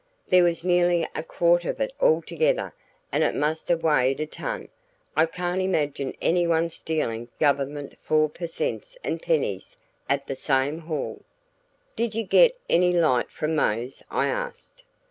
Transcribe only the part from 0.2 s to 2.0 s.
There was nearly a quart of it